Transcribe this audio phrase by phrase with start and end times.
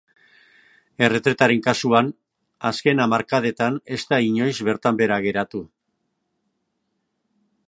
[1.07, 2.09] Erretretaren kasuan,
[2.71, 5.67] azken hamarkadetan ez da inoiz bertan behera geratu.